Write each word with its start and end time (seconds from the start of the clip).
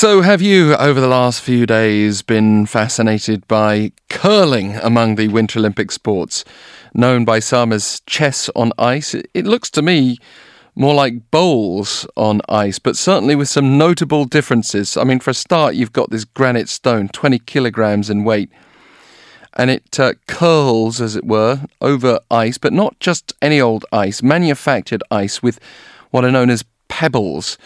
So, 0.00 0.22
have 0.22 0.40
you, 0.40 0.76
over 0.76 1.00
the 1.00 1.08
last 1.08 1.40
few 1.40 1.66
days, 1.66 2.22
been 2.22 2.66
fascinated 2.66 3.48
by 3.48 3.90
curling 4.08 4.76
among 4.76 5.16
the 5.16 5.26
Winter 5.26 5.58
Olympic 5.58 5.90
sports, 5.90 6.44
known 6.94 7.24
by 7.24 7.40
some 7.40 7.72
as 7.72 8.00
chess 8.06 8.48
on 8.54 8.70
ice? 8.78 9.16
It 9.34 9.44
looks 9.44 9.70
to 9.70 9.82
me 9.82 10.18
more 10.76 10.94
like 10.94 11.32
bowls 11.32 12.06
on 12.16 12.42
ice, 12.48 12.78
but 12.78 12.96
certainly 12.96 13.34
with 13.34 13.48
some 13.48 13.76
notable 13.76 14.24
differences. 14.24 14.96
I 14.96 15.02
mean, 15.02 15.18
for 15.18 15.30
a 15.30 15.34
start, 15.34 15.74
you've 15.74 15.92
got 15.92 16.10
this 16.10 16.24
granite 16.24 16.68
stone, 16.68 17.08
20 17.08 17.40
kilograms 17.40 18.08
in 18.08 18.22
weight, 18.22 18.52
and 19.54 19.68
it 19.68 19.98
uh, 19.98 20.12
curls, 20.28 21.00
as 21.00 21.16
it 21.16 21.24
were, 21.24 21.62
over 21.80 22.20
ice, 22.30 22.56
but 22.56 22.72
not 22.72 23.00
just 23.00 23.32
any 23.42 23.60
old 23.60 23.84
ice, 23.90 24.22
manufactured 24.22 25.02
ice 25.10 25.42
with 25.42 25.58
what 26.12 26.24
are 26.24 26.30
known 26.30 26.50
as 26.50 26.64
pebbles. 26.86 27.58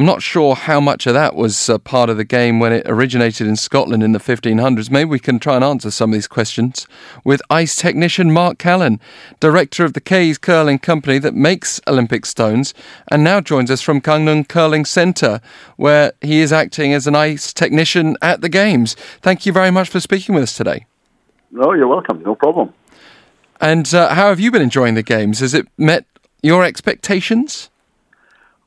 I'm 0.00 0.06
not 0.06 0.22
sure 0.22 0.54
how 0.54 0.80
much 0.80 1.06
of 1.06 1.12
that 1.12 1.36
was 1.36 1.68
uh, 1.68 1.76
part 1.76 2.08
of 2.08 2.16
the 2.16 2.24
game 2.24 2.58
when 2.58 2.72
it 2.72 2.84
originated 2.88 3.46
in 3.46 3.54
Scotland 3.54 4.02
in 4.02 4.12
the 4.12 4.18
1500s. 4.18 4.90
Maybe 4.90 5.10
we 5.10 5.18
can 5.18 5.38
try 5.38 5.56
and 5.56 5.62
answer 5.62 5.90
some 5.90 6.08
of 6.08 6.14
these 6.14 6.26
questions 6.26 6.86
with 7.22 7.42
ice 7.50 7.76
technician 7.76 8.32
Mark 8.32 8.56
Callan, 8.56 8.98
director 9.40 9.84
of 9.84 9.92
the 9.92 10.00
Kays 10.00 10.38
Curling 10.38 10.78
Company 10.78 11.18
that 11.18 11.34
makes 11.34 11.82
Olympic 11.86 12.24
stones, 12.24 12.72
and 13.08 13.22
now 13.22 13.42
joins 13.42 13.70
us 13.70 13.82
from 13.82 14.00
Gangneung 14.00 14.48
Curling 14.48 14.86
Centre, 14.86 15.42
where 15.76 16.14
he 16.22 16.40
is 16.40 16.50
acting 16.50 16.94
as 16.94 17.06
an 17.06 17.14
ice 17.14 17.52
technician 17.52 18.16
at 18.22 18.40
the 18.40 18.48
Games. 18.48 18.96
Thank 19.20 19.44
you 19.44 19.52
very 19.52 19.70
much 19.70 19.90
for 19.90 20.00
speaking 20.00 20.34
with 20.34 20.44
us 20.44 20.56
today. 20.56 20.86
No, 21.50 21.74
you're 21.74 21.88
welcome. 21.88 22.22
No 22.22 22.34
problem. 22.34 22.72
And 23.60 23.92
uh, 23.92 24.14
how 24.14 24.28
have 24.28 24.40
you 24.40 24.50
been 24.50 24.62
enjoying 24.62 24.94
the 24.94 25.02
Games? 25.02 25.40
Has 25.40 25.52
it 25.52 25.68
met 25.76 26.06
your 26.42 26.64
expectations? 26.64 27.68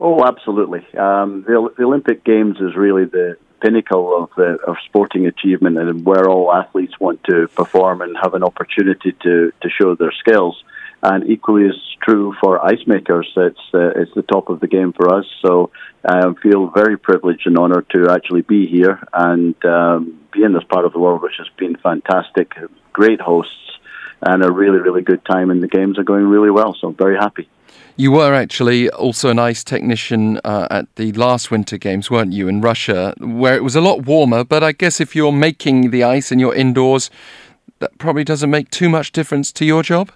Oh, 0.04 0.22
absolutely. 0.26 0.82
Um, 0.98 1.46
the, 1.48 1.70
the, 1.78 1.86
Olympic 1.86 2.26
Games 2.26 2.58
is 2.60 2.76
really 2.76 3.06
the 3.06 3.38
pinnacle 3.62 4.22
of, 4.22 4.32
the, 4.36 4.58
of 4.68 4.76
sporting 4.86 5.28
achievement 5.28 5.78
and 5.78 6.04
where 6.04 6.30
all 6.30 6.54
athletes 6.54 7.00
want 7.00 7.24
to 7.30 7.48
perform 7.48 8.02
and 8.02 8.14
have 8.22 8.34
an 8.34 8.44
opportunity 8.44 9.14
to, 9.24 9.54
to 9.62 9.70
show 9.70 9.96
their 9.96 10.12
skills. 10.12 10.62
And 11.02 11.30
equally 11.30 11.68
is 11.68 11.80
true 12.02 12.36
for 12.42 12.66
ice 12.66 12.86
makers. 12.86 13.32
It's, 13.38 13.62
uh, 13.74 13.92
it's 13.96 14.14
the 14.14 14.24
top 14.24 14.50
of 14.50 14.60
the 14.60 14.68
game 14.68 14.92
for 14.92 15.16
us. 15.16 15.26
So 15.42 15.72
I 16.04 16.34
feel 16.42 16.68
very 16.68 16.98
privileged 16.98 17.48
and 17.48 17.58
honoured 17.58 17.90
to 17.92 18.10
actually 18.12 18.42
be 18.42 18.68
here 18.68 19.02
and 19.14 19.56
um, 19.64 20.20
be 20.34 20.44
in 20.44 20.52
this 20.52 20.66
part 20.66 20.84
of 20.84 20.92
the 20.92 21.00
world, 21.00 21.22
which 21.22 21.38
has 21.38 21.48
been 21.58 21.78
fantastic. 21.78 22.56
Great 22.92 23.22
hosts 23.22 23.73
and 24.26 24.44
a 24.44 24.52
really, 24.52 24.80
really 24.80 25.02
good 25.02 25.24
time. 25.26 25.50
And 25.50 25.62
the 25.62 25.68
games 25.68 25.98
are 25.98 26.04
going 26.04 26.26
really 26.26 26.52
well. 26.52 26.76
So 26.80 26.90
I'm 26.90 26.96
very 26.96 27.18
happy. 27.18 27.50
You 27.96 28.12
were 28.12 28.34
actually 28.34 28.90
also 28.90 29.30
an 29.30 29.38
ice 29.38 29.64
technician 29.64 30.40
uh, 30.44 30.68
at 30.72 30.94
the 30.96 31.12
last 31.12 31.52
Winter 31.52 31.78
Games, 31.78 32.10
weren't 32.10 32.34
you, 32.34 32.48
in 32.48 32.60
Russia, 32.60 33.14
where 33.20 33.56
it 33.56 33.64
was 33.64 33.76
a 33.76 33.82
lot 33.82 34.06
warmer. 34.06 34.44
But 34.44 34.64
I 34.64 34.72
guess 34.72 35.00
if 35.00 35.16
you're 35.16 35.32
making 35.32 35.92
the 35.92 36.04
ice 36.04 36.32
and 36.32 36.42
you're 36.42 36.56
indoors, 36.56 37.12
that 37.80 37.98
probably 38.00 38.24
doesn't 38.24 38.50
make 38.50 38.72
too 38.72 38.90
much 38.90 39.12
difference 39.12 39.52
to 39.54 39.66
your 39.66 39.84
job. 39.84 40.12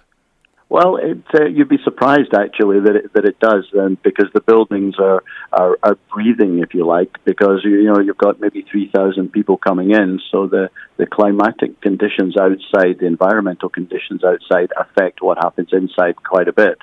Well, 0.70 0.96
it, 0.96 1.18
uh, 1.32 1.46
you'd 1.46 1.70
be 1.70 1.78
surprised 1.82 2.34
actually 2.34 2.80
that 2.80 2.94
it, 2.94 3.12
that 3.14 3.24
it 3.24 3.40
does, 3.40 3.64
um, 3.78 3.96
because 4.02 4.26
the 4.34 4.42
buildings 4.42 4.96
are, 4.98 5.24
are, 5.50 5.78
are 5.82 5.96
breathing, 6.12 6.58
if 6.58 6.74
you 6.74 6.86
like, 6.86 7.24
because 7.24 7.60
you 7.64 7.84
know 7.84 8.00
you've 8.00 8.18
got 8.18 8.38
maybe 8.38 8.66
three 8.70 8.90
thousand 8.94 9.32
people 9.32 9.56
coming 9.56 9.92
in, 9.92 10.20
so 10.30 10.46
the 10.46 10.68
the 10.98 11.06
climatic 11.06 11.80
conditions 11.80 12.36
outside, 12.36 12.98
the 13.00 13.06
environmental 13.06 13.70
conditions 13.70 14.22
outside, 14.22 14.70
affect 14.78 15.22
what 15.22 15.38
happens 15.38 15.70
inside 15.72 16.16
quite 16.16 16.48
a 16.48 16.52
bit 16.52 16.78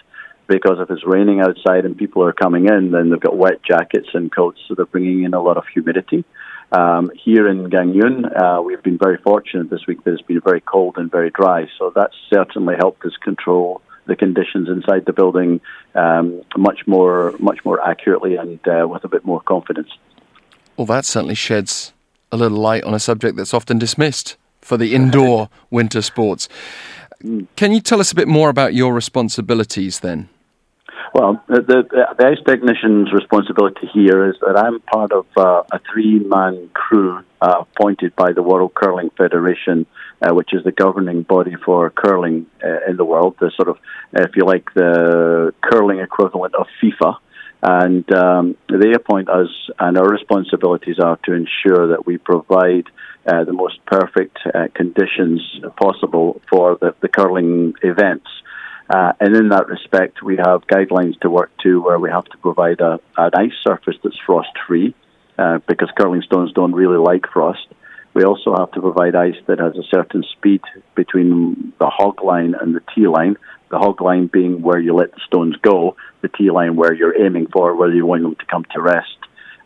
because 0.47 0.77
if 0.79 0.89
it's 0.91 1.05
raining 1.05 1.41
outside 1.41 1.85
and 1.85 1.97
people 1.97 2.23
are 2.23 2.33
coming 2.33 2.67
in, 2.67 2.91
then 2.91 3.09
they've 3.09 3.19
got 3.19 3.37
wet 3.37 3.63
jackets 3.63 4.09
and 4.13 4.33
coats, 4.33 4.59
so 4.67 4.75
they're 4.75 4.85
bringing 4.85 5.23
in 5.23 5.33
a 5.33 5.41
lot 5.41 5.57
of 5.57 5.63
humidity. 5.73 6.23
Um, 6.71 7.11
here 7.15 7.47
in 7.47 7.69
Gangneung, 7.69 8.25
uh, 8.35 8.61
we've 8.61 8.81
been 8.81 8.97
very 8.97 9.17
fortunate 9.17 9.69
this 9.69 9.85
week 9.87 10.03
that 10.03 10.13
it's 10.13 10.21
been 10.21 10.41
very 10.41 10.61
cold 10.61 10.97
and 10.97 11.11
very 11.11 11.29
dry, 11.29 11.67
so 11.77 11.91
that's 11.93 12.15
certainly 12.29 12.75
helped 12.75 13.05
us 13.05 13.15
control 13.21 13.81
the 14.07 14.15
conditions 14.15 14.69
inside 14.69 15.05
the 15.05 15.13
building 15.13 15.61
um, 15.95 16.41
much 16.57 16.85
more, 16.85 17.33
much 17.39 17.63
more 17.65 17.81
accurately 17.87 18.35
and 18.35 18.59
uh, 18.67 18.87
with 18.87 19.03
a 19.03 19.07
bit 19.07 19.25
more 19.25 19.41
confidence. 19.41 19.89
Well, 20.77 20.85
that 20.87 21.05
certainly 21.05 21.35
sheds 21.35 21.93
a 22.31 22.37
little 22.37 22.57
light 22.57 22.83
on 22.83 22.93
a 22.93 22.99
subject 22.99 23.37
that's 23.37 23.53
often 23.53 23.79
dismissed 23.79 24.37
for 24.61 24.77
the 24.77 24.93
indoor 24.93 25.49
winter 25.69 26.01
sports. 26.01 26.49
Can 27.55 27.71
you 27.71 27.79
tell 27.79 27.99
us 27.99 28.11
a 28.11 28.15
bit 28.15 28.27
more 28.27 28.49
about 28.49 28.73
your 28.73 28.93
responsibilities 28.93 30.01
then? 30.01 30.29
Well, 31.13 31.41
the, 31.47 31.61
the, 32.17 32.25
ice 32.25 32.43
technician's 32.45 33.11
responsibility 33.13 33.87
here 33.93 34.29
is 34.29 34.35
that 34.41 34.57
I'm 34.57 34.79
part 34.81 35.11
of 35.11 35.25
uh, 35.37 35.63
a 35.71 35.79
three 35.91 36.19
man 36.19 36.69
crew 36.73 37.23
uh, 37.41 37.61
appointed 37.61 38.15
by 38.15 38.33
the 38.33 38.43
World 38.43 38.73
Curling 38.73 39.11
Federation, 39.17 39.85
uh, 40.21 40.33
which 40.33 40.53
is 40.53 40.63
the 40.63 40.71
governing 40.71 41.23
body 41.23 41.55
for 41.63 41.89
curling 41.89 42.47
uh, 42.63 42.89
in 42.89 42.97
the 42.97 43.05
world, 43.05 43.35
the 43.39 43.51
sort 43.55 43.69
of, 43.69 43.77
if 44.13 44.35
you 44.35 44.43
like, 44.45 44.73
the 44.73 45.53
curling 45.61 45.99
equivalent 45.99 46.55
of 46.55 46.67
FIFA. 46.81 47.17
And 47.61 48.11
um, 48.13 48.57
they 48.69 48.91
appoint 48.93 49.29
us, 49.29 49.47
and 49.79 49.97
our 49.97 50.07
responsibilities 50.07 50.99
are 50.99 51.17
to 51.23 51.33
ensure 51.33 51.89
that 51.89 52.05
we 52.05 52.17
provide 52.17 52.87
uh, 53.25 53.43
the 53.43 53.53
most 53.53 53.83
perfect 53.85 54.37
uh, 54.53 54.67
conditions 54.73 55.41
possible 55.77 56.41
for 56.49 56.77
the, 56.79 56.93
the 57.01 57.07
curling 57.07 57.73
events. 57.81 58.27
Uh, 58.89 59.13
and 59.19 59.35
in 59.35 59.49
that 59.49 59.67
respect, 59.67 60.21
we 60.21 60.37
have 60.37 60.67
guidelines 60.67 61.19
to 61.19 61.29
work 61.29 61.51
to 61.63 61.81
where 61.81 61.99
we 61.99 62.09
have 62.09 62.25
to 62.25 62.37
provide 62.37 62.79
a, 62.81 62.99
an 63.17 63.31
ice 63.33 63.53
surface 63.63 63.95
that's 64.03 64.19
frost 64.25 64.49
free 64.67 64.93
uh, 65.37 65.59
because 65.67 65.89
curling 65.97 66.21
stones 66.21 66.51
don't 66.53 66.73
really 66.73 66.97
like 66.97 67.25
frost. 67.31 67.67
We 68.13 68.23
also 68.23 68.55
have 68.55 68.71
to 68.71 68.81
provide 68.81 69.15
ice 69.15 69.35
that 69.47 69.59
has 69.59 69.75
a 69.75 69.83
certain 69.91 70.23
speed 70.23 70.61
between 70.95 71.73
the 71.79 71.87
hog 71.87 72.23
line 72.23 72.55
and 72.59 72.75
the 72.75 72.81
tee 72.93 73.07
line. 73.07 73.35
The 73.69 73.79
hog 73.79 73.99
line 73.99 74.27
being 74.27 74.61
where 74.61 74.79
you 74.79 74.93
let 74.93 75.11
the 75.11 75.19
stones 75.25 75.55
go, 75.57 75.97
the 76.21 76.29
tee 76.29 76.51
line 76.51 76.75
where 76.75 76.93
you're 76.93 77.19
aiming 77.21 77.47
for, 77.47 77.75
where 77.75 77.93
you 77.93 78.05
want 78.05 78.21
them 78.21 78.35
to 78.35 78.45
come 78.45 78.65
to 78.73 78.81
rest, 78.81 79.17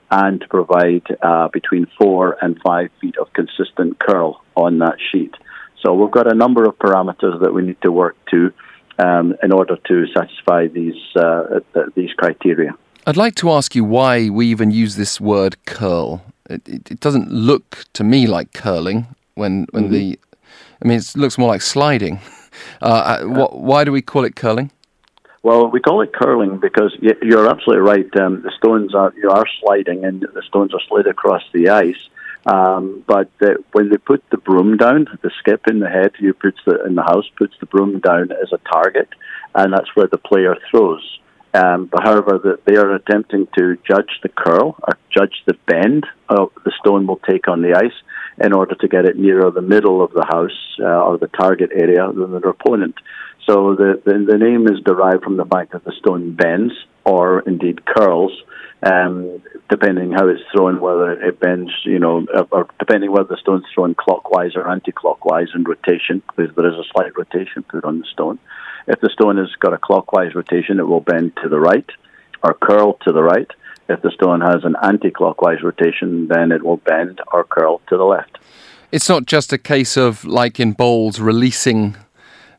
and 0.10 0.40
to 0.42 0.48
provide 0.48 1.04
uh, 1.22 1.50
between 1.50 1.86
four 2.00 2.38
and 2.42 2.60
five 2.66 2.90
feet 3.02 3.18
of 3.18 3.32
consistent 3.34 4.00
curl 4.00 4.42
on 4.56 4.80
that 4.80 4.96
sheet. 5.12 5.36
So 5.84 5.94
we've 5.94 6.12
got 6.12 6.32
a 6.32 6.36
number 6.36 6.64
of 6.66 6.80
parameters 6.80 7.42
that 7.42 7.54
we 7.54 7.62
need 7.62 7.82
to 7.82 7.92
work 7.92 8.16
to 8.32 8.52
um, 9.00 9.36
in 9.42 9.52
order 9.52 9.78
to 9.88 10.06
satisfy 10.16 10.68
these 10.68 11.02
uh, 11.16 11.60
these 11.96 12.14
criteria. 12.14 12.72
I'd 13.08 13.18
like 13.18 13.36
to 13.36 13.50
ask 13.52 13.76
you 13.76 13.84
why 13.84 14.30
we 14.30 14.48
even 14.48 14.72
use 14.72 14.96
this 14.96 15.20
word 15.20 15.56
curl. 15.66 16.22
It, 16.50 16.68
it, 16.68 16.92
it 16.92 17.00
doesn't 17.00 17.32
look 17.32 17.86
to 17.94 18.04
me 18.04 18.28
like 18.28 18.54
curling 18.54 19.08
when 19.36 19.68
when 19.72 19.86
mm-hmm. 19.86 19.94
the 19.94 20.20
I 20.84 20.88
mean 20.88 21.00
it 21.00 21.14
looks 21.16 21.38
more 21.38 21.50
like 21.50 21.62
sliding. 21.62 22.20
Uh, 22.82 23.22
uh, 23.22 23.48
why 23.52 23.86
do 23.86 23.92
we 23.92 24.02
call 24.02 24.26
it 24.26 24.36
curling? 24.36 24.70
Well, 25.44 25.68
we 25.68 25.80
call 25.80 26.02
it 26.02 26.12
curling 26.12 26.58
because 26.58 26.96
you're 27.22 27.50
absolutely 27.50 27.82
right. 27.82 28.20
Um, 28.20 28.42
the 28.42 28.52
stones 28.58 28.94
are 28.94 29.14
you 29.16 29.30
are 29.30 29.46
sliding, 29.62 30.04
and 30.04 30.22
the 30.22 30.42
stones 30.42 30.74
are 30.74 30.82
slid 30.90 31.08
across 31.08 31.44
the 31.54 31.70
ice. 31.70 32.10
Um, 32.46 33.04
but 33.08 33.30
the, 33.40 33.64
when 33.74 33.90
they 33.90 33.98
put 33.98 34.24
the 34.32 34.38
broom 34.38 34.78
down, 34.78 35.08
the 35.22 35.32
skip 35.40 35.68
in 35.68 35.80
the 35.80 35.90
head 35.90 36.12
who 36.20 36.34
puts 36.34 36.58
the 36.66 36.86
in 36.86 36.96
the 36.96 37.04
house 37.04 37.26
puts 37.38 37.54
the 37.60 37.66
broom 37.66 38.00
down 38.00 38.32
as 38.32 38.52
a 38.54 38.60
target, 38.72 39.10
and 39.56 39.74
that's 39.74 39.94
where 39.96 40.08
the 40.08 40.18
player 40.18 40.56
throws. 40.72 41.20
Um, 41.54 41.88
but 41.92 42.04
however, 42.04 42.40
the, 42.42 42.60
they 42.66 42.78
are 42.78 42.94
attempting 42.94 43.48
to 43.58 43.78
judge 43.88 44.20
the 44.22 44.30
curl 44.30 44.78
or 44.88 44.98
judge 45.10 45.34
the 45.48 45.56
bend 45.66 46.06
of 46.30 46.52
the 46.64 46.72
stone 46.80 47.08
will 47.08 47.20
take 47.28 47.48
on 47.48 47.62
the 47.62 47.74
ice 47.74 47.98
in 48.40 48.54
order 48.54 48.76
to 48.76 48.88
get 48.88 49.06
it 49.06 49.18
nearer 49.18 49.50
the 49.50 49.62
middle 49.62 50.04
of 50.04 50.12
the 50.14 50.26
house 50.26 50.78
uh, 50.80 50.86
or 50.86 51.18
the 51.18 51.28
target 51.28 51.72
area 51.74 52.08
than 52.14 52.32
their 52.32 52.52
opponent. 52.52 52.96
So 53.48 53.76
the, 53.76 54.00
the, 54.06 54.26
the 54.32 54.38
name 54.38 54.68
is 54.68 54.80
derived 54.86 55.24
from 55.24 55.38
the 55.38 55.46
fact 55.46 55.72
that 55.72 55.84
the 55.84 55.94
stone 55.94 56.36
bends 56.36 56.74
or 57.14 57.40
indeed 57.52 57.78
curls 57.86 58.34
um, 58.82 59.42
depending 59.70 60.12
how 60.12 60.28
it's 60.28 60.42
thrown, 60.52 60.80
whether 60.80 61.12
it 61.12 61.40
bends, 61.40 61.72
you 61.84 62.00
know, 62.00 62.26
or 62.52 62.68
depending 62.80 63.12
whether 63.12 63.28
the 63.28 63.38
stone's 63.38 63.66
thrown 63.74 63.94
clockwise 63.94 64.56
or 64.56 64.70
anti-clockwise 64.70 65.50
in 65.54 65.64
rotation, 65.64 66.24
because 66.28 66.56
there 66.56 66.68
is 66.68 66.76
a 66.76 66.88
slight 66.94 67.16
rotation 67.18 67.64
put 67.64 67.84
on 67.84 68.00
the 68.00 68.06
stone. 68.06 68.40
If 68.88 69.02
the 69.02 69.10
stone 69.10 69.38
has 69.38 69.54
got 69.60 69.74
a 69.74 69.78
clockwise 69.78 70.34
rotation, 70.34 70.80
it 70.80 70.88
will 70.88 71.02
bend 71.02 71.34
to 71.44 71.50
the 71.50 71.60
right 71.60 71.90
or 72.42 72.54
curl 72.54 72.94
to 73.06 73.12
the 73.12 73.22
right. 73.22 73.50
If 73.90 74.02
the 74.02 74.12
stone 74.12 74.42
has 74.42 74.64
an 74.64 74.76
anti-clockwise 74.82 75.62
rotation, 75.62 76.28
then 76.28 76.52
it 76.52 76.64
will 76.64 76.78
bend 76.78 77.20
or 77.34 77.44
curl 77.44 77.82
to 77.90 77.98
the 77.98 78.04
left. 78.04 78.38
It's 78.92 79.10
not 79.10 79.26
just 79.26 79.52
a 79.52 79.58
case 79.58 79.98
of, 79.98 80.24
like 80.24 80.60
in 80.60 80.72
bowls, 80.72 81.20
releasing 81.20 81.98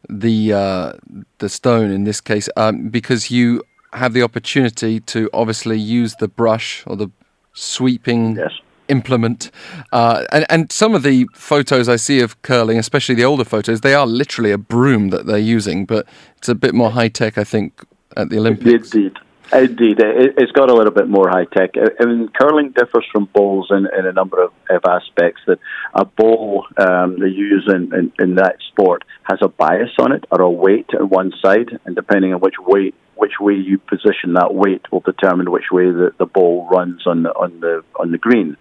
the 0.09 0.53
uh, 0.53 0.93
the 1.39 1.49
stone 1.49 1.91
in 1.91 2.05
this 2.05 2.21
case, 2.21 2.49
um, 2.57 2.89
because 2.89 3.31
you 3.31 3.63
have 3.93 4.13
the 4.13 4.23
opportunity 4.23 5.01
to 5.01 5.29
obviously 5.33 5.79
use 5.79 6.15
the 6.17 6.29
brush 6.29 6.85
or 6.87 6.97
the 6.97 7.11
sweeping 7.53 8.37
yes. 8.37 8.53
implement. 8.89 9.51
Uh, 9.93 10.25
and, 10.33 10.47
and 10.49 10.73
some 10.73 10.95
of 10.95 11.03
the 11.03 11.27
photos 11.35 11.89
I 11.89 11.97
see 11.97 12.21
of 12.21 12.41
curling, 12.43 12.79
especially 12.79 13.15
the 13.15 13.25
older 13.25 13.45
photos, 13.45 13.81
they 13.81 13.95
are 13.95 14.07
literally 14.07 14.53
a 14.53 14.59
broom 14.59 15.09
that 15.09 15.27
they're 15.27 15.39
using, 15.39 15.87
but 15.87 16.07
it's 16.37 16.49
a 16.49 16.55
bit 16.55 16.75
more 16.75 16.91
high 16.91 17.09
tech, 17.09 17.37
I 17.39 17.45
think, 17.45 17.85
at 18.17 18.31
the 18.31 18.39
Olympics. 18.39 18.95
Indeed. 18.95 19.19
Indeed, 19.53 19.99
it, 19.99 20.39
has 20.39 20.53
got 20.53 20.71
a 20.71 20.75
little 20.75 20.93
bit 20.93 21.09
more 21.09 21.29
high 21.29 21.45
tech. 21.45 21.71
I 21.77 22.05
mean, 22.05 22.29
curling 22.29 22.71
differs 22.71 23.05
from 23.11 23.25
bowls 23.25 23.69
in, 23.71 23.89
in 23.99 24.07
a 24.07 24.13
number 24.13 24.45
of, 24.45 24.53
of, 24.69 24.83
aspects. 24.85 25.43
That 25.47 25.59
a 25.93 26.05
bowl 26.05 26.67
um, 26.77 27.19
they 27.19 27.29
use 27.29 27.69
in, 27.69 27.93
in, 27.93 28.13
in, 28.21 28.35
that 28.37 28.57
sport 28.69 29.03
has 29.25 29.41
a 29.43 29.49
bias 29.49 29.91
on 29.99 30.13
it 30.13 30.25
or 30.31 30.43
a 30.43 30.51
weight 30.51 30.91
on 30.99 31.09
one 31.09 31.33
side, 31.43 31.81
and 31.85 31.97
depending 31.97 32.33
on 32.33 32.41
which 32.41 32.55
weight, 32.61 32.95
which 33.17 33.41
way 33.41 33.55
you 33.55 33.79
position 33.79 34.35
that 34.35 34.55
weight, 34.55 34.83
will 34.93 35.01
determine 35.01 35.51
which 35.51 35.73
way 35.73 35.87
the, 35.91 36.15
the 36.19 36.27
ball 36.27 36.69
runs 36.71 37.05
on 37.07 37.25
the 37.25 37.31
on 37.31 37.59
the 37.59 37.83
on 37.99 38.13
the 38.13 38.19
green. 38.19 38.57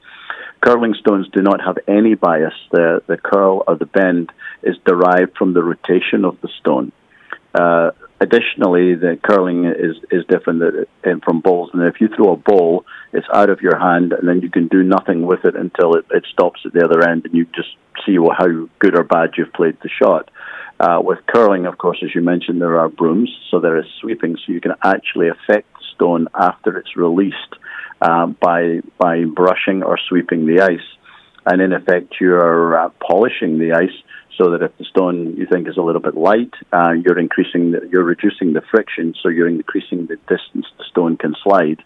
Curling 0.61 0.95
stones 0.99 1.27
do 1.31 1.41
not 1.41 1.61
have 1.61 1.77
any 1.87 2.15
bias. 2.15 2.53
The 2.71 3.03
the 3.05 3.17
curl 3.17 3.63
or 3.67 3.75
the 3.75 3.85
bend 3.85 4.31
is 4.63 4.75
derived 4.85 5.37
from 5.37 5.53
the 5.53 5.63
rotation 5.63 6.25
of 6.25 6.41
the 6.41 6.49
stone. 6.59 6.91
Uh, 7.53 7.91
additionally, 8.19 8.95
the 8.95 9.17
curling 9.23 9.65
is 9.65 9.95
is 10.11 10.25
different 10.27 10.87
from 11.23 11.41
bowls. 11.41 11.69
And 11.73 11.83
if 11.83 12.01
you 12.01 12.09
throw 12.09 12.33
a 12.33 12.35
ball, 12.35 12.85
it's 13.13 13.27
out 13.33 13.49
of 13.49 13.61
your 13.61 13.77
hand, 13.77 14.13
and 14.13 14.27
then 14.27 14.41
you 14.41 14.49
can 14.49 14.67
do 14.67 14.83
nothing 14.83 15.25
with 15.25 15.45
it 15.45 15.55
until 15.55 15.95
it, 15.95 16.05
it 16.11 16.25
stops 16.31 16.61
at 16.65 16.73
the 16.73 16.83
other 16.83 17.07
end, 17.07 17.25
and 17.25 17.33
you 17.33 17.45
just 17.55 17.69
see 18.05 18.15
how 18.15 18.67
good 18.79 18.97
or 18.97 19.03
bad 19.03 19.31
you've 19.37 19.53
played 19.53 19.77
the 19.81 19.89
shot. 19.89 20.29
Uh, 20.79 21.01
with 21.03 21.19
curling, 21.27 21.65
of 21.65 21.77
course, 21.77 21.97
as 22.03 22.15
you 22.15 22.21
mentioned, 22.21 22.61
there 22.61 22.79
are 22.79 22.87
brooms, 22.87 23.29
so 23.51 23.59
there 23.59 23.77
is 23.77 23.85
sweeping, 23.99 24.37
so 24.37 24.53
you 24.53 24.61
can 24.61 24.75
actually 24.81 25.27
affect 25.27 25.67
the 25.73 25.85
stone 25.93 26.27
after 26.33 26.77
it's 26.77 26.95
released 26.95 27.55
uh, 28.01 28.27
by 28.27 28.81
by 28.97 29.25
brushing 29.25 29.83
or 29.83 29.99
sweeping 30.07 30.45
the 30.45 30.61
ice, 30.61 30.89
and 31.49 31.61
in 31.61 31.73
effect, 31.73 32.15
you're 32.21 32.77
uh, 32.77 32.89
polishing 33.01 33.57
the 33.57 33.73
ice 33.73 33.97
so 34.37 34.51
that 34.51 34.61
if 34.61 34.77
the 34.77 34.85
stone 34.85 35.35
you 35.35 35.47
think 35.51 35.67
is 35.67 35.77
a 35.77 35.81
little 35.81 36.01
bit 36.01 36.15
light, 36.15 36.53
uh, 36.71 36.91
you're 36.91 37.17
increasing, 37.17 37.71
the, 37.71 37.89
you're 37.91 38.03
reducing 38.03 38.53
the 38.53 38.61
friction, 38.71 39.15
so 39.21 39.29
you're 39.29 39.49
increasing 39.49 40.05
the 40.05 40.15
distance 40.33 40.65
the 40.77 40.85
stone 40.89 41.17
can 41.17 41.35
slide. 41.43 41.81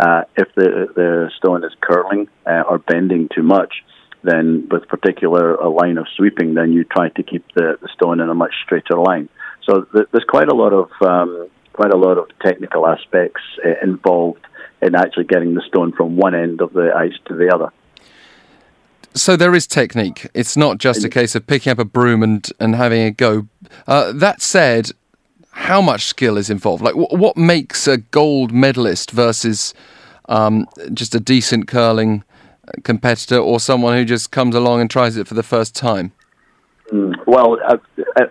Uh, 0.00 0.22
if 0.36 0.48
the 0.56 0.88
the 0.96 1.30
stone 1.36 1.62
is 1.62 1.72
curling 1.80 2.26
uh, 2.46 2.62
or 2.68 2.78
bending 2.78 3.28
too 3.32 3.42
much, 3.42 3.84
then 4.24 4.66
with 4.70 4.88
particular 4.88 5.54
a 5.54 5.68
line 5.68 5.98
of 5.98 6.06
sweeping, 6.16 6.54
then 6.54 6.72
you 6.72 6.82
try 6.84 7.08
to 7.10 7.22
keep 7.22 7.44
the, 7.54 7.78
the 7.82 7.88
stone 7.94 8.18
in 8.18 8.28
a 8.28 8.34
much 8.34 8.54
straighter 8.64 8.96
line. 8.96 9.28
So 9.68 9.82
th- 9.82 10.08
there's 10.10 10.24
quite 10.24 10.48
a 10.48 10.54
lot 10.54 10.72
of 10.72 10.90
um, 11.06 11.48
quite 11.72 11.92
a 11.92 11.96
lot 11.96 12.18
of 12.18 12.26
technical 12.40 12.86
aspects 12.86 13.42
uh, 13.64 13.74
involved 13.82 14.44
in 14.80 14.94
actually 14.94 15.24
getting 15.24 15.54
the 15.54 15.62
stone 15.68 15.92
from 15.92 16.16
one 16.16 16.34
end 16.34 16.62
of 16.62 16.72
the 16.72 16.90
ice 16.96 17.18
to 17.26 17.34
the 17.36 17.54
other. 17.54 17.70
So 19.14 19.36
there 19.36 19.54
is 19.54 19.66
technique. 19.66 20.28
It's 20.34 20.56
not 20.56 20.78
just 20.78 21.04
a 21.04 21.08
case 21.08 21.34
of 21.34 21.46
picking 21.46 21.70
up 21.70 21.78
a 21.78 21.84
broom 21.84 22.22
and, 22.22 22.48
and 22.58 22.74
having 22.74 23.02
a 23.02 23.10
go. 23.10 23.46
Uh, 23.86 24.12
that 24.12 24.40
said, 24.40 24.90
how 25.50 25.82
much 25.82 26.06
skill 26.06 26.38
is 26.38 26.48
involved? 26.48 26.82
Like, 26.82 26.94
w- 26.94 27.18
what 27.18 27.36
makes 27.36 27.86
a 27.86 27.98
gold 27.98 28.52
medalist 28.52 29.10
versus 29.10 29.74
um, 30.28 30.66
just 30.94 31.14
a 31.14 31.20
decent 31.20 31.68
curling 31.68 32.24
competitor 32.84 33.38
or 33.38 33.60
someone 33.60 33.96
who 33.96 34.04
just 34.04 34.30
comes 34.30 34.54
along 34.54 34.80
and 34.80 34.90
tries 34.90 35.16
it 35.16 35.28
for 35.28 35.34
the 35.34 35.42
first 35.42 35.76
time? 35.76 36.12
Mm, 36.90 37.14
well, 37.26 37.58
a, 37.66 37.78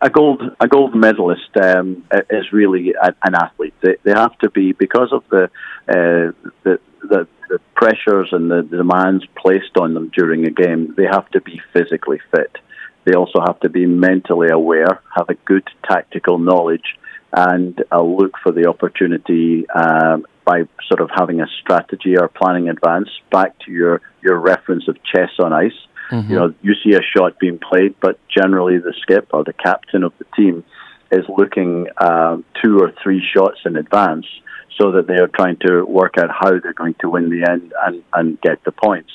a, 0.01 0.09
gold 0.09 0.41
a 0.59 0.67
gold 0.67 0.95
medalist 0.95 1.49
um, 1.61 2.03
is 2.29 2.51
really 2.51 2.93
an 3.01 3.35
athlete. 3.35 3.73
They, 3.81 3.97
they, 4.03 4.11
have 4.11 4.37
to 4.39 4.49
be 4.49 4.71
because 4.73 5.11
of 5.11 5.23
the 5.29 5.45
uh, 5.87 6.51
the, 6.63 6.79
the 7.01 7.27
the 7.51 7.59
pressures 7.75 8.30
and 8.31 8.50
the 8.50 8.62
demands 8.62 9.25
placed 9.36 9.75
on 9.77 9.94
them 9.94 10.09
during 10.15 10.45
a 10.45 10.50
game, 10.50 10.94
they 10.95 11.03
have 11.03 11.30
to 11.31 11.42
be 11.42 11.62
physically 11.74 12.19
fit. 12.33 12.56
They 13.03 13.13
also 13.13 13.39
have 13.45 13.59
to 13.62 13.69
be 13.69 13.86
mentally 13.86 14.48
aware, 14.50 15.01
have 15.15 15.27
a 15.30 15.33
good 15.33 15.68
tactical 15.83 16.38
knowledge, 16.38 16.95
and 17.33 17.83
uh, 17.92 18.01
look 18.01 18.38
for 18.42 18.53
the 18.53 18.68
opportunity 18.68 19.69
um, 19.69 20.25
by 20.45 20.63
sort 20.88 21.01
of 21.01 21.09
having 21.13 21.42
a 21.42 21.48
strategy 21.62 22.18
or 22.18 22.30
planning 22.30 22.69
advance. 22.69 23.09
Back 23.31 23.59
to 23.65 23.71
your, 23.71 24.01
your 24.24 24.39
reference 24.39 24.88
of 24.88 24.98
chess 25.03 25.31
on 25.39 25.51
ice. 25.51 25.71
Mm-hmm. 26.09 26.31
You 26.31 26.39
know, 26.39 26.53
you 26.62 26.74
see 26.83 26.94
a 26.94 27.01
shot 27.01 27.38
being 27.38 27.59
played, 27.59 27.95
but 28.00 28.18
generally 28.30 28.77
the 28.77 28.94
skip 29.01 29.30
or 29.33 29.44
the 29.44 29.53
captain 29.53 30.03
of 30.03 30.13
the 30.19 30.25
team 30.38 30.63
is 31.12 31.25
looking 31.27 31.88
uh, 31.98 32.38
two 32.63 32.80
or 32.80 32.94
three 33.03 33.21
shots 33.33 33.59
in 33.65 33.75
advance 33.75 34.25
so 34.81 34.93
that 34.93 35.05
they 35.05 35.19
are 35.21 35.27
trying 35.27 35.57
to 35.57 35.83
work 35.85 36.15
out 36.17 36.31
how 36.31 36.49
they're 36.49 36.73
going 36.73 36.95
to 36.99 37.09
win 37.09 37.29
the 37.29 37.47
end 37.47 37.71
and, 37.85 38.03
and 38.13 38.41
get 38.41 38.63
the 38.63 38.71
points. 38.71 39.11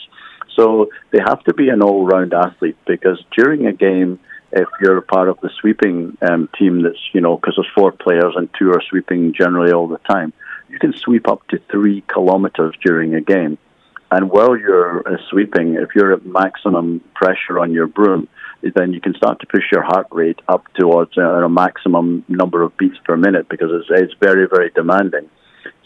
So 0.54 0.90
they 1.10 1.18
have 1.18 1.42
to 1.44 1.54
be 1.54 1.68
an 1.70 1.82
all 1.82 2.06
round 2.06 2.32
athlete 2.32 2.76
because 2.86 3.22
during 3.36 3.66
a 3.66 3.72
game, 3.72 4.20
if 4.52 4.68
you're 4.80 5.00
part 5.00 5.28
of 5.28 5.40
the 5.40 5.50
sweeping 5.60 6.16
um, 6.22 6.48
team 6.56 6.82
that's, 6.82 7.02
you 7.12 7.20
know, 7.20 7.36
because 7.36 7.54
there's 7.56 7.72
four 7.74 7.90
players 7.90 8.34
and 8.36 8.48
two 8.56 8.70
are 8.70 8.82
sweeping 8.88 9.34
generally 9.34 9.72
all 9.72 9.88
the 9.88 9.98
time, 9.98 10.32
you 10.68 10.78
can 10.78 10.94
sweep 10.94 11.28
up 11.28 11.46
to 11.48 11.58
three 11.70 12.04
kilometers 12.06 12.74
during 12.84 13.14
a 13.14 13.20
game. 13.20 13.58
And 14.10 14.30
while 14.30 14.56
you're 14.56 15.00
uh, 15.06 15.16
sweeping, 15.30 15.74
if 15.74 15.88
you're 15.96 16.12
at 16.12 16.24
maximum 16.24 17.00
pressure 17.14 17.58
on 17.58 17.72
your 17.72 17.88
broom, 17.88 18.28
then 18.62 18.92
you 18.92 19.00
can 19.00 19.14
start 19.14 19.40
to 19.40 19.46
push 19.46 19.64
your 19.72 19.82
heart 19.82 20.06
rate 20.12 20.38
up 20.48 20.64
towards 20.78 21.18
uh, 21.18 21.22
a 21.22 21.48
maximum 21.48 22.24
number 22.28 22.62
of 22.62 22.76
beats 22.76 22.98
per 23.04 23.16
minute 23.16 23.48
because 23.48 23.70
it's, 23.72 23.88
it's 23.90 24.14
very, 24.20 24.46
very 24.48 24.70
demanding. 24.70 25.28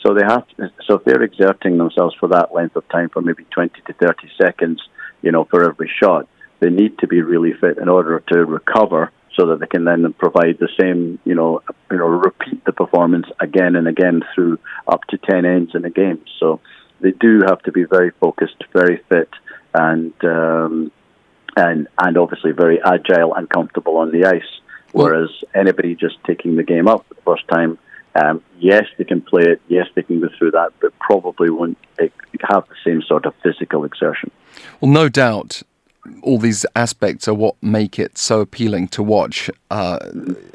So 0.02 0.14
they 0.14 0.24
have 0.24 0.46
to, 0.48 0.72
so 0.86 0.94
if 0.94 1.04
they're 1.04 1.22
exerting 1.22 1.76
themselves 1.78 2.14
for 2.18 2.28
that 2.28 2.54
length 2.54 2.76
of 2.76 2.88
time, 2.88 3.10
for 3.10 3.20
maybe 3.20 3.44
20 3.50 3.80
to 3.86 3.92
30 3.92 4.30
seconds, 4.40 4.82
you 5.22 5.30
know, 5.30 5.44
for 5.44 5.68
every 5.68 5.90
shot, 6.02 6.26
they 6.60 6.70
need 6.70 6.98
to 6.98 7.06
be 7.06 7.22
really 7.22 7.52
fit 7.52 7.78
in 7.78 7.88
order 7.88 8.22
to 8.28 8.44
recover 8.44 9.12
so 9.36 9.46
that 9.46 9.60
they 9.60 9.66
can 9.66 9.84
then 9.84 10.12
provide 10.14 10.58
the 10.58 10.68
same, 10.78 11.18
you 11.24 11.34
know, 11.34 11.62
you 11.90 11.98
know, 11.98 12.06
repeat 12.06 12.64
the 12.64 12.72
performance 12.72 13.26
again 13.40 13.76
and 13.76 13.86
again 13.86 14.22
through 14.34 14.58
up 14.86 15.04
to 15.08 15.18
10 15.18 15.44
ends 15.44 15.74
in 15.74 15.84
a 15.84 15.90
game. 15.90 16.24
So 16.38 16.60
they 17.00 17.12
do 17.12 17.40
have 17.46 17.62
to 17.62 17.72
be 17.72 17.84
very 17.84 18.10
focused, 18.10 18.62
very 18.72 19.02
fit, 19.08 19.30
and 19.72 20.12
um, 20.24 20.92
and 21.56 21.88
and 21.98 22.18
obviously 22.18 22.52
very 22.52 22.80
agile 22.82 23.34
and 23.34 23.48
comfortable 23.48 23.98
on 23.98 24.10
the 24.12 24.26
ice. 24.26 24.42
Whereas 24.92 25.30
anybody 25.54 25.94
just 25.94 26.16
taking 26.24 26.56
the 26.56 26.64
game 26.64 26.88
up 26.88 27.06
for 27.06 27.14
the 27.14 27.22
first 27.22 27.46
time 27.48 27.78
um, 28.14 28.42
yes, 28.58 28.84
they 28.98 29.04
can 29.04 29.20
play 29.20 29.42
it. 29.42 29.60
Yes, 29.68 29.86
they 29.94 30.02
can 30.02 30.20
go 30.20 30.28
through 30.38 30.52
that, 30.52 30.72
but 30.80 30.96
probably 30.98 31.50
won't 31.50 31.78
have 31.98 32.66
the 32.68 32.74
same 32.84 33.02
sort 33.02 33.26
of 33.26 33.34
physical 33.42 33.84
exertion. 33.84 34.30
Well, 34.80 34.90
no 34.90 35.08
doubt, 35.08 35.62
all 36.22 36.38
these 36.38 36.66
aspects 36.74 37.28
are 37.28 37.34
what 37.34 37.56
make 37.62 37.98
it 37.98 38.18
so 38.18 38.40
appealing 38.40 38.88
to 38.88 39.02
watch. 39.02 39.50
Uh, 39.70 39.98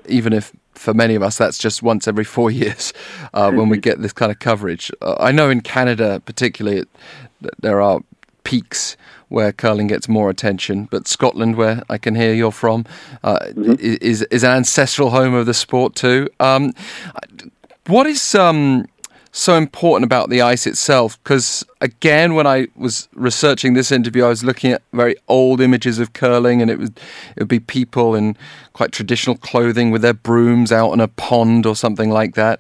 even 0.08 0.34
if 0.34 0.52
for 0.74 0.94
many 0.94 1.16
of 1.16 1.24
us 1.24 1.38
that's 1.38 1.58
just 1.58 1.82
once 1.82 2.08
every 2.08 2.26
four 2.26 2.52
years 2.62 2.94
uh, 3.34 3.50
when 3.52 3.70
we 3.70 3.78
get 3.78 4.02
this 4.02 4.14
kind 4.14 4.32
of 4.32 4.40
coverage. 4.40 4.92
Uh, 5.02 5.16
I 5.20 5.32
know 5.32 5.50
in 5.50 5.62
Canada, 5.62 6.22
particularly, 6.26 6.80
it, 6.80 6.90
there 7.60 7.82
are 7.82 8.02
peaks 8.44 8.98
where 9.30 9.52
curling 9.52 9.88
gets 9.88 10.08
more 10.08 10.30
attention. 10.30 10.88
But 10.92 11.08
Scotland, 11.08 11.56
where 11.56 11.84
I 11.90 11.98
can 11.98 12.16
hear 12.16 12.34
you're 12.34 12.52
from, 12.52 12.86
uh, 13.24 13.40
mm-hmm. 13.40 13.76
is 13.80 14.22
is 14.24 14.44
an 14.44 14.52
ancestral 14.52 15.10
home 15.10 15.34
of 15.34 15.46
the 15.46 15.54
sport 15.54 15.96
too. 15.96 16.30
Um, 16.40 16.74
what 17.88 18.08
is 18.08 18.36
um, 18.36 18.88
so 19.32 19.56
important 19.56 20.06
about 20.06 20.30
the 20.30 20.42
ice 20.42 20.66
itself? 20.66 21.22
Because 21.24 21.64
again, 21.82 22.36
when 22.36 22.48
I 22.48 22.68
was 22.76 23.10
researching 23.14 23.74
this 23.74 23.92
interview, 23.92 24.26
I 24.26 24.30
was 24.30 24.44
looking 24.44 24.72
at 24.72 24.82
very 24.94 25.16
old 25.28 25.62
images 25.62 26.00
of 26.00 26.14
curling, 26.14 26.62
and 26.62 26.72
it 26.72 26.80
would 26.80 27.00
it 27.36 27.40
would 27.40 27.48
be 27.48 27.60
people 27.60 28.16
in 28.16 28.38
quite 28.74 28.92
traditional 28.92 29.38
clothing 29.38 29.92
with 29.92 30.02
their 30.02 30.14
brooms 30.14 30.72
out 30.72 30.92
on 30.92 31.00
a 31.00 31.08
pond 31.08 31.66
or 31.66 31.76
something 31.76 32.10
like 32.10 32.36
that. 32.36 32.60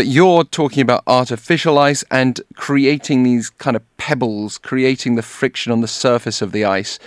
But 0.00 0.06
you're 0.06 0.44
talking 0.44 0.80
about 0.80 1.02
artificial 1.06 1.78
ice 1.78 2.02
and 2.10 2.40
creating 2.54 3.22
these 3.22 3.50
kind 3.50 3.76
of 3.76 3.82
pebbles, 3.98 4.56
creating 4.56 5.16
the 5.16 5.22
friction 5.22 5.72
on 5.72 5.82
the 5.82 5.86
surface 5.86 6.40
of 6.40 6.52
the 6.52 6.64
ice. 6.64 6.98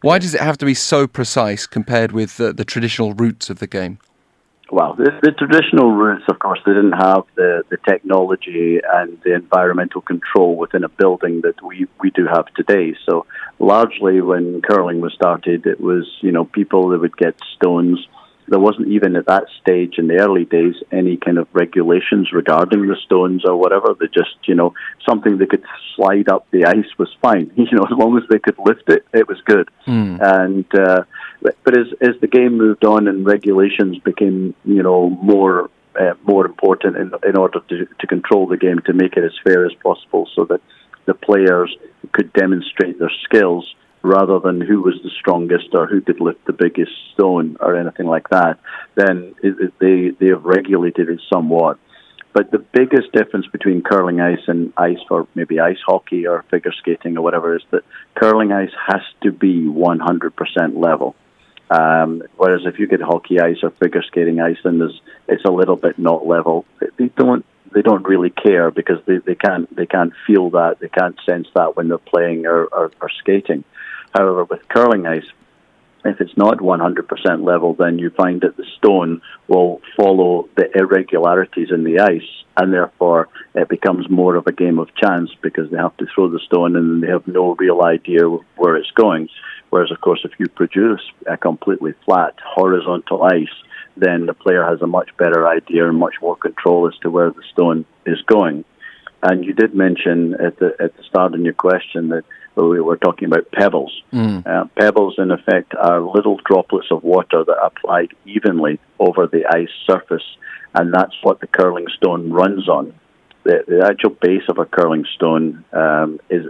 Why 0.00 0.18
does 0.18 0.34
it 0.34 0.40
have 0.40 0.56
to 0.56 0.64
be 0.64 0.72
so 0.72 1.06
precise 1.06 1.66
compared 1.66 2.12
with 2.12 2.38
the, 2.38 2.54
the 2.54 2.64
traditional 2.64 3.12
roots 3.12 3.50
of 3.50 3.58
the 3.58 3.66
game? 3.66 3.98
Well, 4.70 4.94
the, 4.94 5.10
the, 5.22 5.32
traditional 5.32 5.90
roots, 5.90 6.24
of 6.30 6.38
course, 6.38 6.60
they 6.64 6.72
didn't 6.72 6.92
have 6.92 7.24
the, 7.34 7.62
the 7.68 7.76
technology 7.86 8.80
and 8.90 9.20
the 9.22 9.34
environmental 9.34 10.00
control 10.00 10.56
within 10.56 10.82
a 10.82 10.88
building 10.88 11.42
that 11.42 11.62
we, 11.62 11.88
we 12.00 12.08
do 12.08 12.26
have 12.26 12.46
today. 12.54 12.94
So, 13.04 13.26
largely, 13.58 14.22
when 14.22 14.62
curling 14.62 15.02
was 15.02 15.12
started, 15.12 15.66
it 15.66 15.78
was 15.78 16.06
you 16.22 16.32
know 16.32 16.46
people 16.46 16.88
that 16.88 17.00
would 17.00 17.18
get 17.18 17.34
stones 17.54 17.98
there 18.50 18.58
wasn't 18.58 18.88
even 18.88 19.14
at 19.14 19.26
that 19.26 19.44
stage 19.62 19.94
in 19.96 20.08
the 20.08 20.18
early 20.18 20.44
days 20.44 20.74
any 20.90 21.16
kind 21.16 21.38
of 21.38 21.46
regulations 21.52 22.32
regarding 22.32 22.86
the 22.86 22.96
stones 23.06 23.44
or 23.44 23.56
whatever. 23.56 23.94
They 23.98 24.06
just, 24.06 24.36
you 24.44 24.56
know, 24.56 24.74
something 25.08 25.38
they 25.38 25.46
could 25.46 25.62
slide 25.94 26.28
up 26.28 26.50
the 26.50 26.64
ice 26.64 26.90
was 26.98 27.08
fine. 27.22 27.50
You 27.70 27.78
know, 27.78 27.84
as 27.84 27.96
long 27.96 28.18
as 28.18 28.24
they 28.28 28.40
could 28.40 28.58
lift 28.58 28.88
it, 28.88 29.06
it 29.12 29.28
was 29.28 29.40
good. 29.44 29.68
Mm. 29.86 30.18
And 30.20 30.64
uh, 30.74 31.04
but 31.40 31.78
as 31.78 31.86
as 32.00 32.20
the 32.20 32.26
game 32.26 32.58
moved 32.58 32.84
on 32.84 33.06
and 33.06 33.24
regulations 33.24 33.98
became, 33.98 34.54
you 34.64 34.82
know, 34.82 35.08
more 35.08 35.70
uh, 35.98 36.14
more 36.24 36.44
important 36.46 36.96
in 36.96 37.12
in 37.28 37.36
order 37.36 37.60
to 37.68 37.86
to 37.86 38.06
control 38.08 38.48
the 38.48 38.56
game 38.56 38.80
to 38.86 38.92
make 38.92 39.16
it 39.16 39.22
as 39.22 39.38
fair 39.44 39.64
as 39.66 39.72
possible, 39.74 40.28
so 40.34 40.44
that 40.46 40.60
the 41.06 41.14
players 41.14 41.76
could 42.12 42.32
demonstrate 42.32 42.98
their 42.98 43.12
skills 43.22 43.72
rather 44.02 44.38
than 44.38 44.60
who 44.60 44.80
was 44.80 44.94
the 45.02 45.10
strongest 45.18 45.68
or 45.74 45.86
who 45.86 46.00
could 46.00 46.20
lift 46.20 46.44
the 46.46 46.52
biggest 46.52 46.92
stone 47.12 47.56
or 47.60 47.76
anything 47.76 48.06
like 48.06 48.28
that, 48.30 48.58
then 48.94 49.34
it, 49.42 49.56
it, 49.60 49.72
they 49.78 50.10
they 50.18 50.30
have 50.30 50.44
regulated 50.44 51.08
it 51.08 51.20
somewhat. 51.32 51.78
But 52.32 52.52
the 52.52 52.58
biggest 52.58 53.12
difference 53.12 53.46
between 53.48 53.82
curling 53.82 54.20
ice 54.20 54.46
and 54.46 54.72
ice 54.76 54.98
for 55.08 55.26
maybe 55.34 55.58
ice 55.58 55.80
hockey 55.84 56.26
or 56.26 56.44
figure 56.50 56.72
skating 56.78 57.16
or 57.16 57.22
whatever 57.22 57.56
is 57.56 57.62
that 57.72 57.82
curling 58.14 58.52
ice 58.52 58.70
has 58.86 59.02
to 59.22 59.32
be 59.32 59.62
100% 59.62 60.30
level. 60.76 61.16
Um, 61.70 62.22
whereas 62.36 62.62
if 62.66 62.78
you 62.78 62.86
get 62.86 63.00
hockey 63.00 63.40
ice 63.40 63.58
or 63.62 63.70
figure 63.70 64.02
skating 64.02 64.40
ice, 64.40 64.58
then 64.62 64.78
there's, 64.78 65.00
it's 65.28 65.44
a 65.44 65.50
little 65.50 65.76
bit 65.76 65.98
not 65.98 66.26
level. 66.26 66.66
They 66.98 67.08
don't 67.08 67.44
they 67.72 67.82
don't 67.82 68.04
really 68.04 68.30
care 68.30 68.70
because 68.70 68.98
they, 69.06 69.18
they 69.18 69.36
can't 69.36 69.74
they 69.74 69.86
can't 69.86 70.12
feel 70.26 70.50
that 70.50 70.78
they 70.80 70.88
can't 70.88 71.16
sense 71.24 71.46
that 71.54 71.76
when 71.76 71.88
they're 71.88 71.98
playing 71.98 72.46
or, 72.46 72.64
or, 72.64 72.90
or 73.00 73.10
skating. 73.20 73.64
However, 74.14 74.44
with 74.44 74.68
curling 74.68 75.06
ice, 75.06 75.26
if 76.04 76.20
it's 76.20 76.36
not 76.36 76.58
100% 76.58 77.44
level, 77.44 77.74
then 77.74 77.98
you 77.98 78.10
find 78.10 78.40
that 78.40 78.56
the 78.56 78.64
stone 78.78 79.20
will 79.48 79.80
follow 79.96 80.48
the 80.56 80.70
irregularities 80.74 81.70
in 81.70 81.84
the 81.84 82.00
ice, 82.00 82.28
and 82.56 82.72
therefore 82.72 83.28
it 83.54 83.68
becomes 83.68 84.08
more 84.08 84.36
of 84.36 84.46
a 84.46 84.52
game 84.52 84.78
of 84.78 84.94
chance 84.94 85.30
because 85.42 85.70
they 85.70 85.76
have 85.76 85.96
to 85.98 86.06
throw 86.14 86.30
the 86.30 86.40
stone 86.40 86.76
and 86.76 87.02
they 87.02 87.08
have 87.08 87.26
no 87.26 87.54
real 87.56 87.82
idea 87.82 88.22
where 88.56 88.76
it's 88.76 88.90
going. 88.92 89.28
Whereas, 89.68 89.92
of 89.92 90.00
course, 90.00 90.20
if 90.24 90.32
you 90.38 90.48
produce 90.48 91.02
a 91.26 91.36
completely 91.36 91.92
flat, 92.04 92.34
horizontal 92.44 93.22
ice, 93.22 93.54
then 93.96 94.26
the 94.26 94.34
player 94.34 94.64
has 94.64 94.80
a 94.82 94.86
much 94.86 95.16
better 95.16 95.46
idea 95.46 95.86
and 95.88 95.98
much 95.98 96.14
more 96.22 96.36
control 96.36 96.88
as 96.88 96.98
to 97.00 97.10
where 97.10 97.30
the 97.30 97.42
stone 97.52 97.84
is 98.06 98.20
going. 98.22 98.64
And 99.22 99.44
you 99.44 99.52
did 99.52 99.74
mention 99.74 100.34
at 100.34 100.58
the 100.58 100.74
at 100.80 100.96
the 100.96 101.02
start 101.04 101.34
in 101.34 101.44
your 101.44 101.54
question 101.54 102.08
that 102.08 102.24
we 102.56 102.80
were 102.80 102.96
talking 102.96 103.26
about 103.26 103.50
pebbles. 103.52 104.02
Mm. 104.12 104.46
Uh, 104.46 104.64
pebbles, 104.78 105.16
in 105.18 105.30
effect, 105.30 105.74
are 105.74 106.00
little 106.00 106.38
droplets 106.44 106.88
of 106.90 107.04
water 107.04 107.44
that 107.44 107.58
are 107.58 107.66
applied 107.66 108.12
evenly 108.24 108.80
over 108.98 109.26
the 109.26 109.46
ice 109.46 109.68
surface, 109.86 110.24
and 110.74 110.92
that's 110.92 111.14
what 111.22 111.40
the 111.40 111.46
curling 111.46 111.86
stone 111.96 112.32
runs 112.32 112.68
on. 112.68 112.94
The, 113.42 113.64
the 113.66 113.86
actual 113.86 114.10
base 114.10 114.42
of 114.48 114.58
a 114.58 114.66
curling 114.66 115.06
stone 115.14 115.64
um, 115.72 116.20
is 116.28 116.46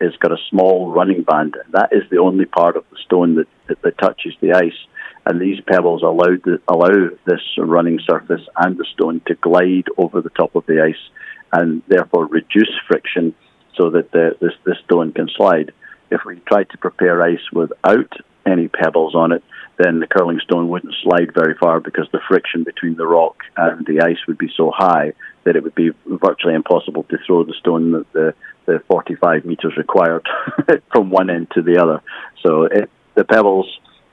is 0.00 0.16
got 0.16 0.32
a 0.32 0.38
small 0.50 0.92
running 0.92 1.22
band. 1.22 1.56
That 1.70 1.90
is 1.92 2.02
the 2.10 2.18
only 2.18 2.46
part 2.46 2.76
of 2.76 2.84
the 2.90 2.96
stone 3.04 3.36
that, 3.36 3.48
that, 3.68 3.82
that 3.82 3.98
touches 3.98 4.34
the 4.40 4.52
ice, 4.52 4.78
and 5.26 5.40
these 5.40 5.60
pebbles 5.60 6.02
allow 6.02 6.36
the, 6.44 6.60
allow 6.68 7.10
this 7.26 7.42
running 7.58 8.00
surface 8.08 8.42
and 8.56 8.76
the 8.76 8.86
stone 8.92 9.20
to 9.26 9.34
glide 9.34 9.86
over 9.96 10.20
the 10.20 10.30
top 10.30 10.56
of 10.56 10.66
the 10.66 10.82
ice, 10.82 11.10
and 11.52 11.82
therefore 11.88 12.26
reduce 12.26 12.72
friction 12.88 13.34
so 13.76 13.90
that 13.90 14.10
the, 14.12 14.36
this, 14.40 14.52
this 14.64 14.76
stone 14.84 15.12
can 15.12 15.28
slide. 15.36 15.72
If 16.10 16.24
we 16.26 16.40
tried 16.40 16.70
to 16.70 16.78
prepare 16.78 17.22
ice 17.22 17.52
without 17.52 18.12
any 18.46 18.68
pebbles 18.68 19.14
on 19.14 19.32
it, 19.32 19.42
then 19.78 20.00
the 20.00 20.06
curling 20.06 20.40
stone 20.40 20.68
wouldn't 20.68 20.94
slide 21.02 21.32
very 21.34 21.54
far 21.54 21.80
because 21.80 22.06
the 22.12 22.20
friction 22.28 22.64
between 22.64 22.96
the 22.96 23.06
rock 23.06 23.36
and 23.56 23.86
the 23.86 24.00
ice 24.00 24.18
would 24.28 24.38
be 24.38 24.50
so 24.56 24.70
high 24.74 25.12
that 25.44 25.56
it 25.56 25.62
would 25.62 25.74
be 25.74 25.90
virtually 26.06 26.54
impossible 26.54 27.04
to 27.04 27.18
throw 27.26 27.44
the 27.44 27.54
stone 27.54 27.92
the, 27.92 28.06
the, 28.12 28.34
the 28.66 28.82
45 28.88 29.44
meters 29.44 29.74
required 29.76 30.26
from 30.92 31.10
one 31.10 31.30
end 31.30 31.50
to 31.52 31.62
the 31.62 31.78
other. 31.78 32.02
So 32.44 32.64
it, 32.64 32.90
the 33.14 33.24
pebbles, 33.24 33.66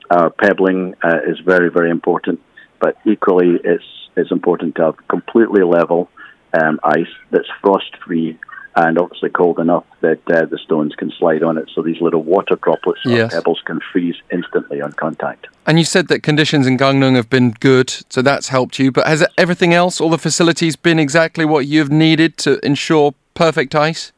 uh, 0.09 0.29
pebbling 0.29 0.95
uh, 1.03 1.19
is 1.27 1.39
very, 1.39 1.69
very 1.69 1.91
important, 1.91 2.39
but 2.79 2.95
equally 3.05 3.59
it's, 3.63 3.83
it's 4.15 4.31
important 4.31 4.75
to 4.75 4.85
have 4.85 5.07
completely 5.07 5.63
level 5.63 6.09
um, 6.53 6.79
ice 6.83 7.07
that's 7.31 7.47
frost 7.61 7.95
free 8.05 8.37
and 8.75 8.97
obviously 8.97 9.29
cold 9.29 9.59
enough 9.59 9.83
that 10.01 10.19
uh, 10.31 10.45
the 10.45 10.57
stones 10.57 10.95
can 10.95 11.11
slide 11.17 11.43
on 11.43 11.57
it. 11.57 11.69
So 11.73 11.81
these 11.81 11.99
little 11.99 12.23
water 12.23 12.55
droplets 12.61 13.01
yes. 13.03 13.33
or 13.33 13.37
pebbles 13.37 13.61
can 13.65 13.79
freeze 13.91 14.15
instantly 14.31 14.81
on 14.81 14.93
contact. 14.93 15.47
And 15.65 15.77
you 15.79 15.85
said 15.85 16.07
that 16.07 16.23
conditions 16.23 16.65
in 16.65 16.77
Gangneung 16.77 17.15
have 17.15 17.29
been 17.29 17.51
good, 17.51 17.89
so 18.09 18.21
that's 18.21 18.49
helped 18.49 18.79
you. 18.79 18.91
But 18.91 19.07
has 19.07 19.25
everything 19.37 19.73
else, 19.73 19.99
all 19.99 20.09
the 20.09 20.17
facilities, 20.17 20.75
been 20.75 20.99
exactly 20.99 21.45
what 21.45 21.65
you've 21.65 21.91
needed 21.91 22.37
to 22.37 22.63
ensure 22.65 23.15
perfect 23.33 23.75
ice? 23.75 24.11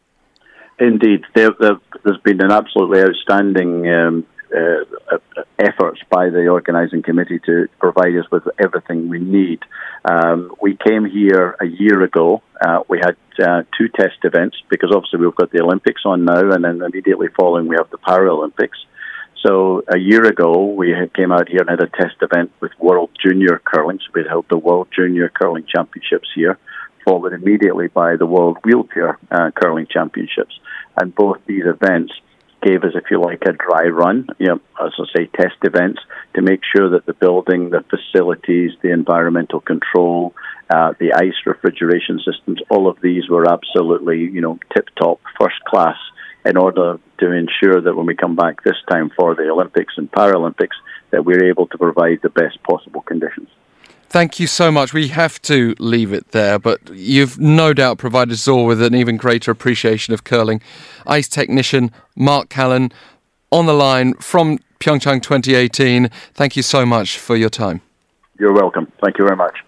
Indeed, 0.80 1.24
there, 1.34 1.52
has 1.60 2.18
been 2.24 2.42
an 2.42 2.52
absolutely 2.52 3.02
outstanding 3.02 3.88
um, 3.90 4.26
uh, 4.54 4.84
uh, 5.12 5.44
efforts 5.60 6.02
by 6.10 6.30
the 6.30 6.48
organising 6.48 7.02
committee 7.02 7.40
to 7.46 7.68
provide 7.80 8.16
us 8.18 8.30
with 8.32 8.44
everything 8.60 9.10
we 9.10 9.20
need. 9.20 9.60
Um, 10.04 10.54
we 10.62 10.76
came 10.76 11.06
here 11.06 11.56
a 11.60 11.66
year 11.66 12.02
ago. 12.02 12.42
Uh, 12.60 12.80
we 12.90 13.00
had 13.00 13.16
uh, 13.40 13.64
two 13.78 13.88
test 13.90 14.18
events 14.24 14.58
because 14.70 14.92
obviously 14.94 15.20
we've 15.20 15.36
got 15.36 15.52
the 15.52 15.62
Olympics 15.62 16.02
on 16.06 16.26
now, 16.26 16.52
and 16.52 16.64
then 16.64 16.82
immediately 16.82 17.28
following 17.38 17.68
we 17.68 17.76
have 17.80 17.90
the 17.92 17.98
Paralympics. 17.98 18.78
So 19.46 19.84
a 19.88 19.98
year 19.98 20.26
ago, 20.26 20.66
we 20.66 20.94
came 21.16 21.32
out 21.32 21.50
here 21.50 21.62
and 21.62 21.70
had 21.70 21.82
a 21.82 21.88
test 21.88 22.16
event 22.22 22.52
with 22.60 22.72
World 22.80 23.10
Junior 23.24 23.62
Curling. 23.64 24.00
So 24.00 24.12
we 24.14 24.24
held 24.28 24.46
the 24.50 24.58
World 24.58 24.90
Junior 24.96 25.30
Curling 25.30 25.66
Championships 25.66 26.30
here, 26.36 26.60
followed 27.06 27.34
immediately 27.34 27.88
by 27.88 28.18
the 28.18 28.28
World 28.28 28.58
Wheelchair 28.64 29.18
uh, 29.32 29.50
Curling 29.52 29.88
Championships. 29.88 30.60
And 30.96 31.16
both 31.16 31.40
these 31.48 31.64
events 31.66 32.14
gave 32.62 32.84
us, 32.84 32.94
if 32.96 33.06
you 33.10 33.20
like, 33.22 33.42
a 33.44 33.54
dry 33.54 33.88
run, 33.88 34.28
you 34.38 34.48
know, 34.48 34.60
as 34.84 34.92
I 35.00 35.04
say, 35.16 35.26
test 35.28 35.58
events 35.64 36.00
to 36.36 36.42
make 36.42 36.62
sure 36.76 36.90
that 36.92 37.06
the 37.06 37.14
building, 37.14 37.70
the 37.70 37.84
facilities, 37.90 38.72
the 38.82 38.92
environmental 38.92 39.60
control, 39.60 40.34
uh, 40.70 40.94
the 41.00 41.14
ice 41.14 41.36
refrigeration 41.46 42.20
systems, 42.20 42.62
all 42.70 42.88
of 42.88 42.98
these 43.02 43.30
were 43.30 43.52
absolutely, 43.52 44.20
you 44.20 44.42
know, 44.42 44.60
tip 44.76 44.88
top, 45.00 45.20
first 45.40 45.60
class 45.66 45.98
in 46.46 46.58
order 46.58 47.00
to 47.20 47.32
ensure 47.32 47.82
that 47.82 47.96
when 47.96 48.06
we 48.06 48.16
come 48.16 48.36
back 48.36 48.64
this 48.64 48.78
time 48.90 49.12
for 49.16 49.36
the 49.36 49.50
Olympics 49.50 49.94
and 49.98 50.12
Paralympics, 50.12 50.78
that 51.12 51.26
we're 51.26 51.46
able 51.46 51.68
to 51.68 51.78
provide 51.78 52.20
the 52.24 52.30
best 52.30 52.62
possible 52.64 53.02
conditions. 53.02 53.50
Thank 54.12 54.42
you 54.42 54.48
so 54.48 54.74
much. 54.74 54.94
We 54.94 55.08
have 55.08 55.42
to 55.44 55.74
leave 55.80 56.12
it 56.12 56.32
there, 56.32 56.60
but 56.60 56.82
you've 56.94 57.40
no 57.40 57.72
doubt 57.72 57.98
provided 57.98 58.34
us 58.34 58.46
all 58.46 58.66
with 58.66 58.82
an 58.82 58.94
even 58.94 59.16
greater 59.16 59.52
appreciation 59.52 60.14
of 60.14 60.26
curling. 60.26 60.62
Ice 61.08 61.30
technician 61.30 61.92
Mark 62.18 62.50
Callan 62.50 62.92
on 63.54 63.68
the 63.68 63.74
line 63.74 64.16
from 64.16 64.60
Pyeongchang 64.82 65.24
2018. 65.24 66.10
Thank 66.34 66.58
you 66.58 66.62
so 66.62 66.86
much 66.86 67.18
for 67.18 67.38
your 67.38 67.48
time. 67.48 67.80
You're 68.38 68.52
welcome. 68.52 68.92
Thank 69.02 69.18
you 69.18 69.24
very 69.24 69.38
much. 69.38 69.64